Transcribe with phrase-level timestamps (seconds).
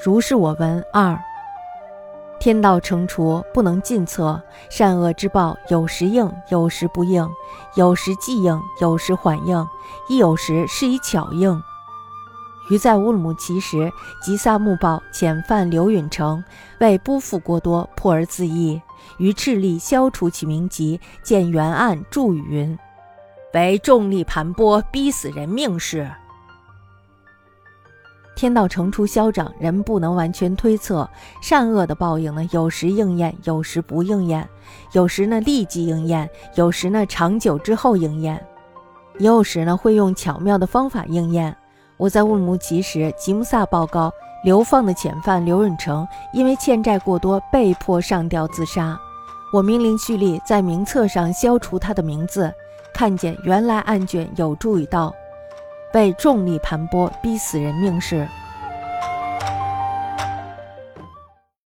[0.00, 1.18] 如是我闻二。
[2.38, 4.40] 天道惩处不能尽测，
[4.70, 7.28] 善恶之报有时应，有时不应，
[7.74, 9.66] 有时即应，有时缓应，
[10.08, 11.60] 亦有时是以巧应。
[12.70, 13.90] 于在乌鲁木齐时，
[14.22, 16.44] 吉萨木报遣犯刘允成，
[16.78, 18.80] 为不负过多，破而自缢。
[19.16, 22.78] 于赤力消除其名籍，见原案注语云
[23.54, 26.08] ：“为重力盘剥，逼死人命事。”
[28.38, 31.10] 天道惩处消长，人不能完全推测
[31.42, 32.48] 善恶的报应呢。
[32.52, 34.44] 有时应验，有时不应验；
[34.92, 38.38] 有时呢立即应验，有时呢长久之后应验；
[39.18, 41.52] 也有时呢会用巧妙的方法应验。
[41.96, 44.12] 我在乌鲁木齐时，吉木萨报告
[44.44, 48.96] 流放的遣犯刘润成，因为欠债过多，被迫上吊自杀。
[49.52, 52.54] 我命令蓄力在名册上消除他的名字，
[52.94, 55.12] 看见原来案卷有注意到。
[55.92, 58.28] 被重力盘剥，逼死人命事。